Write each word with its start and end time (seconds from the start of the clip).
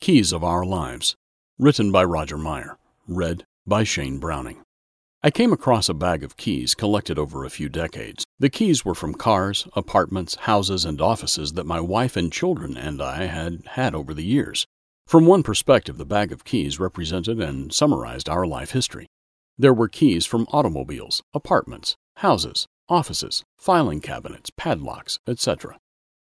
Keys 0.00 0.32
of 0.32 0.42
Our 0.42 0.64
Lives, 0.64 1.14
written 1.58 1.92
by 1.92 2.04
Roger 2.04 2.38
Meyer, 2.38 2.78
read 3.06 3.44
by 3.66 3.84
Shane 3.84 4.18
Browning. 4.18 4.62
I 5.22 5.30
came 5.30 5.52
across 5.52 5.90
a 5.90 5.94
bag 5.94 6.24
of 6.24 6.38
keys 6.38 6.74
collected 6.74 7.18
over 7.18 7.44
a 7.44 7.50
few 7.50 7.68
decades. 7.68 8.24
The 8.38 8.48
keys 8.48 8.82
were 8.82 8.94
from 8.94 9.12
cars, 9.12 9.68
apartments, 9.74 10.36
houses, 10.36 10.86
and 10.86 11.02
offices 11.02 11.52
that 11.52 11.66
my 11.66 11.80
wife 11.80 12.16
and 12.16 12.32
children 12.32 12.78
and 12.78 13.02
I 13.02 13.26
had 13.26 13.66
had 13.72 13.94
over 13.94 14.14
the 14.14 14.24
years. 14.24 14.66
From 15.06 15.26
one 15.26 15.42
perspective, 15.42 15.98
the 15.98 16.06
bag 16.06 16.32
of 16.32 16.44
keys 16.44 16.80
represented 16.80 17.38
and 17.38 17.70
summarized 17.70 18.30
our 18.30 18.46
life 18.46 18.70
history. 18.70 19.06
There 19.58 19.74
were 19.74 19.86
keys 19.86 20.24
from 20.24 20.46
automobiles, 20.50 21.22
apartments, 21.34 21.94
houses, 22.16 22.66
offices, 22.88 23.44
filing 23.58 24.00
cabinets, 24.00 24.48
padlocks, 24.56 25.18
etc. 25.28 25.76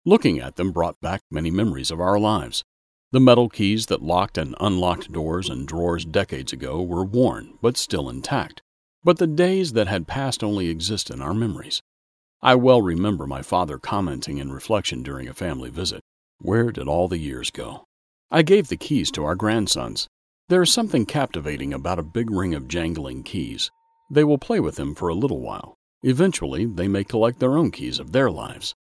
Looking 0.05 0.37
at 0.37 0.57
them 0.57 0.73
brought 0.73 0.99
back 0.99 1.21
many 1.31 1.49
memories 1.49 1.91
of 1.91 2.01
our 2.01 2.19
lives. 2.19 2.65
The 3.11 3.19
metal 3.19 3.49
keys 3.49 3.87
that 3.87 4.03
locked 4.03 4.37
and 4.37 4.55
unlocked 4.59 5.11
doors 5.11 5.49
and 5.49 5.67
drawers 5.67 6.05
decades 6.05 6.53
ago 6.53 6.83
were 6.83 7.03
worn, 7.03 7.57
but 7.59 7.75
still 7.75 8.07
intact. 8.07 8.61
But 9.03 9.17
the 9.17 9.25
days 9.25 9.73
that 9.73 9.87
had 9.87 10.05
passed 10.05 10.43
only 10.43 10.69
exist 10.69 11.09
in 11.09 11.19
our 11.19 11.33
memories. 11.33 11.81
I 12.41 12.53
well 12.53 12.83
remember 12.83 13.25
my 13.25 13.41
father 13.41 13.79
commenting 13.79 14.37
in 14.37 14.51
reflection 14.51 15.01
during 15.01 15.27
a 15.27 15.33
family 15.33 15.71
visit, 15.71 16.01
Where 16.37 16.71
did 16.71 16.87
all 16.87 17.07
the 17.07 17.17
years 17.17 17.49
go? 17.49 17.85
I 18.29 18.43
gave 18.43 18.67
the 18.67 18.77
keys 18.77 19.09
to 19.11 19.23
our 19.23 19.35
grandsons. 19.35 20.07
There 20.47 20.61
is 20.61 20.71
something 20.71 21.07
captivating 21.07 21.73
about 21.73 21.97
a 21.97 22.03
big 22.03 22.29
ring 22.29 22.53
of 22.53 22.67
jangling 22.67 23.23
keys. 23.23 23.71
They 24.11 24.23
will 24.23 24.37
play 24.37 24.59
with 24.59 24.75
them 24.75 24.93
for 24.93 25.09
a 25.09 25.15
little 25.15 25.41
while. 25.41 25.73
Eventually, 26.03 26.65
they 26.65 26.87
may 26.87 27.03
collect 27.03 27.39
their 27.39 27.57
own 27.57 27.71
keys 27.71 27.97
of 27.97 28.11
their 28.11 28.29
lives. 28.29 28.75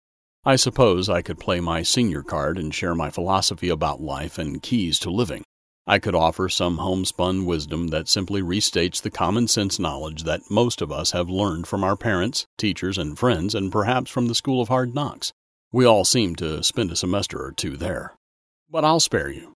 I 0.47 0.55
suppose 0.55 1.09
I 1.09 1.23
could 1.23 1.39
play 1.41 1.59
my 1.59 1.83
senior 1.83 2.23
card 2.23 2.57
and 2.57 2.73
share 2.73 2.95
my 2.95 3.09
philosophy 3.09 3.67
about 3.67 3.99
life 3.99 4.37
and 4.37 4.63
keys 4.63 4.97
to 4.99 5.09
living. 5.09 5.43
I 5.85 5.99
could 5.99 6.15
offer 6.15 6.47
some 6.47 6.77
homespun 6.77 7.45
wisdom 7.45 7.89
that 7.89 8.07
simply 8.07 8.41
restates 8.41 9.01
the 9.01 9.09
common 9.09 9.49
sense 9.49 9.77
knowledge 9.77 10.23
that 10.23 10.49
most 10.49 10.81
of 10.81 10.89
us 10.89 11.11
have 11.11 11.27
learned 11.29 11.67
from 11.67 11.83
our 11.83 11.97
parents, 11.97 12.45
teachers, 12.57 12.97
and 12.97 13.19
friends, 13.19 13.53
and 13.53 13.73
perhaps 13.73 14.09
from 14.09 14.29
the 14.29 14.35
School 14.35 14.61
of 14.61 14.69
Hard 14.69 14.95
Knocks. 14.95 15.33
We 15.73 15.83
all 15.83 16.05
seem 16.05 16.33
to 16.37 16.63
spend 16.63 16.91
a 16.91 16.95
semester 16.95 17.43
or 17.43 17.51
two 17.51 17.75
there. 17.75 18.15
But 18.69 18.85
I'll 18.85 19.01
spare 19.01 19.29
you. 19.29 19.51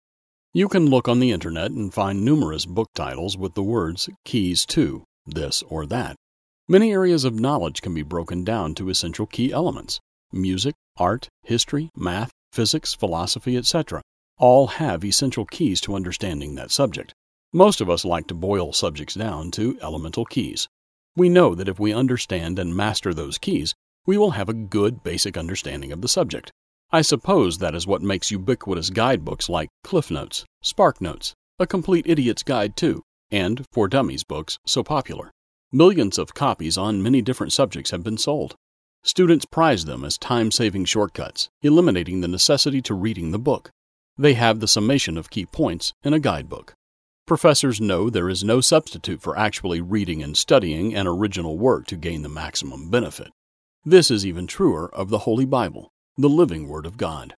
You 0.52 0.68
can 0.68 0.88
look 0.88 1.08
on 1.08 1.22
the 1.22 1.32
internet 1.32 1.72
and 1.72 1.94
find 1.94 2.26
numerous 2.26 2.66
book 2.66 2.90
titles 2.94 3.38
with 3.38 3.54
the 3.54 3.64
words 3.64 4.10
keys 4.26 4.66
to 4.66 5.06
this 5.26 5.64
or 5.70 5.86
that. 5.86 6.18
Many 6.68 6.92
areas 6.92 7.24
of 7.24 7.40
knowledge 7.40 7.82
can 7.82 7.94
be 7.94 8.04
broken 8.04 8.44
down 8.44 8.76
to 8.76 8.90
essential 8.90 9.26
key 9.26 9.54
elements 9.54 10.02
music, 10.32 10.76
art, 10.98 11.30
history, 11.44 11.90
math, 11.96 12.32
physics, 12.52 12.94
philosophy, 12.94 13.58
etc., 13.58 14.02
all 14.38 14.68
have 14.68 15.06
essential 15.06 15.46
keys 15.46 15.80
to 15.82 15.96
understanding 15.96 16.56
that 16.56 16.72
subject. 16.72 17.14
Most 17.54 17.82
of 17.82 17.90
us 17.90 18.06
like 18.06 18.28
to 18.28 18.34
boil 18.34 18.74
subjects 18.74 19.16
down 19.16 19.52
to 19.52 19.78
elemental 19.82 20.26
keys. 20.26 20.68
We 21.16 21.30
know 21.30 21.54
that 21.56 21.68
if 21.68 21.80
we 21.80 21.94
understand 21.94 22.58
and 22.58 22.76
master 22.76 23.14
those 23.14 23.38
keys, 23.38 23.74
we 24.06 24.18
will 24.18 24.32
have 24.32 24.50
a 24.50 24.54
good 24.54 25.04
basic 25.04 25.38
understanding 25.38 25.92
of 25.92 26.02
the 26.02 26.08
subject. 26.08 26.52
I 26.92 27.02
suppose 27.02 27.58
that 27.58 27.76
is 27.76 27.86
what 27.86 28.02
makes 28.02 28.32
ubiquitous 28.32 28.90
guidebooks 28.90 29.50
like 29.50 29.70
Cliff 29.84 30.10
Notes, 30.10 30.46
Spark 30.62 31.00
Notes, 31.02 31.34
A 31.60 31.68
Complete 31.68 32.06
Idiot's 32.08 32.44
Guide 32.44 32.76
to, 32.78 33.04
and 33.30 33.66
For 33.72 33.88
Dummies 33.88 34.24
books 34.24 34.58
so 34.66 34.84
popular. 34.84 35.32
Millions 35.72 36.18
of 36.18 36.34
copies 36.34 36.78
on 36.78 37.04
many 37.04 37.22
different 37.22 37.54
subjects 37.54 37.92
have 37.92 38.04
been 38.04 38.18
sold. 38.18 38.56
Students 39.04 39.46
prize 39.46 39.86
them 39.86 40.06
as 40.06 40.18
time 40.18 40.52
saving 40.52 40.86
shortcuts, 40.86 41.50
eliminating 41.64 42.22
the 42.22 42.28
necessity 42.28 42.84
to 42.84 42.94
reading 42.94 43.32
the 43.32 43.40
book. 43.40 43.72
They 44.16 44.36
have 44.36 44.60
the 44.60 44.68
summation 44.68 45.18
of 45.18 45.32
key 45.32 45.48
points 45.48 45.94
in 46.04 46.14
a 46.14 46.20
guidebook. 46.20 46.76
Professors 47.26 47.82
know 47.82 48.10
there 48.10 48.30
is 48.30 48.44
no 48.44 48.62
substitute 48.62 49.22
for 49.22 49.38
actually 49.38 49.82
reading 49.82 50.22
and 50.22 50.38
studying 50.38 50.94
an 50.94 51.08
original 51.08 51.58
work 51.58 51.88
to 51.88 51.96
gain 51.96 52.22
the 52.22 52.30
maximum 52.30 52.92
benefit. 52.92 53.30
This 53.84 54.12
is 54.12 54.24
even 54.24 54.46
truer 54.46 54.88
of 54.94 55.10
the 55.10 55.20
Holy 55.20 55.46
Bible, 55.46 55.90
the 56.16 56.30
living 56.30 56.68
Word 56.68 56.86
of 56.86 56.98
God. 56.98 57.34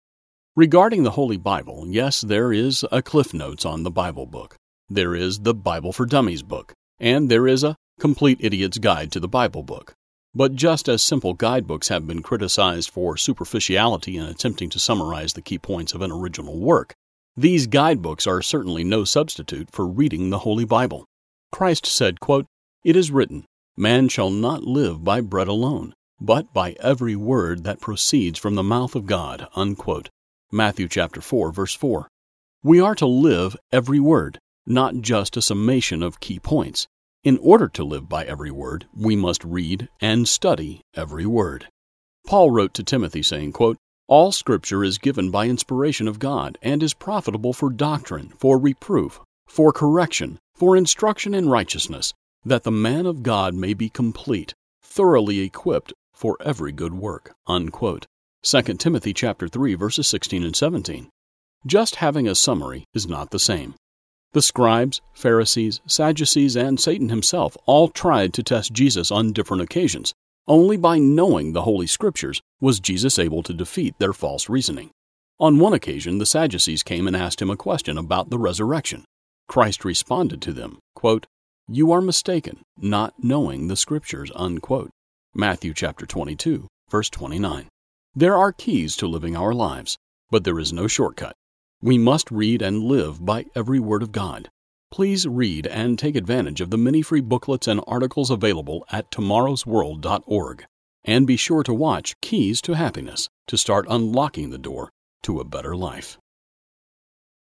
Regarding 0.58 1.04
the 1.04 1.12
Holy 1.12 1.38
Bible, 1.38 1.86
yes, 1.88 2.20
there 2.20 2.52
is 2.52 2.84
a 2.92 3.02
Cliff 3.02 3.34
Notes 3.34 3.66
on 3.66 3.84
the 3.84 3.92
Bible 3.92 4.26
book. 4.26 4.58
There 4.90 5.16
is 5.16 5.40
the 5.40 5.54
Bible 5.54 5.94
for 5.94 6.06
Dummies 6.06 6.44
book, 6.44 6.74
and 7.00 7.30
there 7.30 7.48
is 7.48 7.64
a 7.64 7.78
Complete 8.00 8.40
Idiot's 8.42 8.80
Guide 8.80 9.14
to 9.14 9.22
the 9.22 9.30
Bible 9.30 9.64
book. 9.64 9.96
But 10.36 10.56
just 10.56 10.90
as 10.90 11.04
simple 11.04 11.36
guidebooks 11.36 11.90
have 11.90 12.08
been 12.08 12.24
criticized 12.24 12.90
for 12.90 13.18
superficiality 13.18 14.18
in 14.18 14.26
attempting 14.26 14.70
to 14.72 14.80
summarize 14.80 15.34
the 15.34 15.44
key 15.44 15.60
points 15.60 15.94
of 15.94 16.02
an 16.02 16.12
original 16.12 16.60
work, 16.60 16.96
these 17.38 17.68
guidebooks 17.68 18.26
are 18.26 18.42
certainly 18.42 18.84
no 18.84 19.04
substitute 19.04 19.70
for 19.72 19.88
reading 19.88 20.30
the 20.30 20.40
Holy 20.40 20.66
Bible. 20.66 21.06
Christ 21.52 21.86
said, 21.86 22.20
quote, 22.20 22.48
It 22.84 22.96
is 22.96 23.12
written, 23.12 23.46
Man 23.78 24.08
shall 24.08 24.32
not 24.32 24.64
live 24.64 25.04
by 25.04 25.22
bread 25.22 25.48
alone, 25.48 25.94
but 26.20 26.52
by 26.52 26.76
every 26.80 27.16
word 27.16 27.64
that 27.64 27.80
proceeds 27.80 28.40
from 28.40 28.56
the 28.56 28.64
mouth 28.64 28.96
of 28.96 29.06
God. 29.06 29.48
Unquote. 29.56 30.10
Matthew 30.52 30.88
chapter 30.88 31.22
4, 31.22 31.52
verse 31.52 31.76
4. 31.76 32.08
We 32.64 32.80
are 32.80 32.96
to 32.96 33.06
live 33.06 33.56
every 33.72 34.00
word, 34.00 34.40
not 34.66 34.96
just 35.02 35.38
a 35.38 35.42
summation 35.42 36.02
of 36.02 36.20
key 36.20 36.40
points. 36.40 36.88
In 37.24 37.38
order 37.38 37.70
to 37.70 37.86
live 37.86 38.10
by 38.10 38.26
every 38.26 38.52
word, 38.52 38.86
we 38.94 39.16
must 39.16 39.46
read 39.46 39.88
and 40.02 40.28
study 40.28 40.82
every 40.94 41.26
word. 41.26 41.68
Paul 42.28 42.52
wrote 42.52 42.74
to 42.74 42.84
Timothy, 42.84 43.24
saying, 43.24 43.54
quote, 43.54 43.78
All 44.10 44.34
Scripture 44.34 44.84
is 44.84 44.98
given 44.98 45.32
by 45.32 45.48
inspiration 45.48 46.10
of 46.10 46.20
God 46.20 46.58
and 46.62 46.84
is 46.84 46.94
profitable 46.94 47.54
for 47.54 47.70
doctrine, 47.70 48.34
for 48.38 48.58
reproof, 48.58 49.22
for 49.48 49.72
correction, 49.72 50.38
for 50.54 50.76
instruction 50.76 51.34
in 51.34 51.48
righteousness, 51.48 52.14
that 52.44 52.64
the 52.64 52.72
man 52.72 53.06
of 53.06 53.24
God 53.24 53.54
may 53.54 53.74
be 53.74 53.88
complete, 53.88 54.54
thoroughly 54.82 55.40
equipped 55.40 55.94
for 56.14 56.36
every 56.42 56.74
good 56.74 56.94
work. 56.94 57.34
Unquote. 57.48 58.06
2 58.44 58.62
Timothy 58.74 59.14
chapter 59.14 59.48
3 59.48 59.76
verses 59.76 60.10
16 60.10 60.44
and 60.44 60.58
17. 60.58 61.08
Just 61.66 61.96
having 61.96 62.28
a 62.28 62.36
summary 62.36 62.84
is 62.94 63.08
not 63.08 63.32
the 63.32 63.40
same. 63.40 63.76
The 64.34 64.42
scribes, 64.42 65.00
Pharisees, 65.14 65.80
Sadducees, 65.86 66.56
and 66.56 66.80
Satan 66.80 67.10
himself 67.10 67.56
all 67.68 67.88
tried 67.90 68.34
to 68.34 68.42
test 68.42 68.74
Jesus 68.74 69.12
on 69.12 69.32
different 69.32 69.62
occasions. 69.62 70.16
Only 70.48 70.76
by 70.76 70.98
knowing 70.98 71.54
the 71.54 71.62
Holy 71.62 71.86
Scriptures 71.86 72.42
was 72.60 72.80
Jesus 72.80 73.20
able 73.20 73.44
to 73.44 73.54
defeat 73.54 73.94
their 74.00 74.12
false 74.12 74.50
reasoning. 74.50 74.90
On 75.40 75.60
one 75.60 75.74
occasion, 75.74 76.18
the 76.18 76.26
Sadducees 76.26 76.82
came 76.82 77.06
and 77.06 77.16
asked 77.16 77.44
him 77.44 77.52
a 77.52 77.56
question 77.56 77.96
about 77.96 78.32
the 78.32 78.40
resurrection. 78.40 79.06
Christ 79.48 79.86
responded 79.86 80.42
to 80.42 80.52
them, 80.52 80.80
quote, 80.96 81.28
You 81.68 81.92
are 81.92 82.02
mistaken, 82.02 82.64
not 82.76 83.14
knowing 83.24 83.68
the 83.68 83.76
Scriptures. 83.76 84.32
Unquote. 84.36 84.90
Matthew 85.36 85.76
chapter 85.76 86.08
22, 86.08 86.68
verse 86.90 87.10
29. 87.12 87.68
There 88.16 88.36
are 88.36 88.52
keys 88.52 88.96
to 88.98 89.08
living 89.08 89.38
our 89.38 89.54
lives, 89.54 89.96
but 90.32 90.44
there 90.44 90.60
is 90.60 90.74
no 90.74 90.88
shortcut. 90.88 91.36
We 91.84 91.98
must 91.98 92.32
read 92.32 92.62
and 92.62 92.82
live 92.82 93.26
by 93.26 93.44
every 93.58 93.78
word 93.78 94.04
of 94.04 94.14
God. 94.14 94.50
Please 94.90 95.28
read 95.28 95.68
and 95.68 96.00
take 96.00 96.16
advantage 96.16 96.62
of 96.62 96.70
the 96.70 96.78
many 96.78 97.02
free 97.02 97.20
booklets 97.20 97.68
and 97.68 97.82
articles 97.86 98.32
available 98.32 98.86
at 98.90 99.12
tomorrowsworld.org. 99.12 100.66
And 101.04 101.28
be 101.28 101.36
sure 101.36 101.62
to 101.64 101.74
watch 101.74 102.16
Keys 102.22 102.62
to 102.62 102.76
Happiness 102.76 103.28
to 103.48 103.58
start 103.58 103.86
unlocking 103.90 104.50
the 104.50 104.58
door 104.58 104.92
to 105.24 105.42
a 105.42 105.44
better 105.44 105.76
life. 105.76 106.18